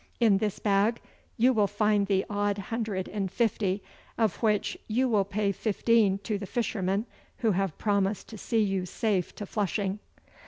[0.19, 0.99] In this bag
[1.37, 3.83] you will find the odd hundred and fifty,
[4.17, 7.05] of which you will pay fifteen to the fishermen
[7.37, 9.99] who have promised to see you safe to Flushing.